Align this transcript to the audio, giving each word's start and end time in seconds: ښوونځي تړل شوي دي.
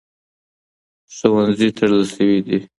ښوونځي 1.15 1.69
تړل 1.77 2.03
شوي 2.13 2.39
دي. 2.47 2.59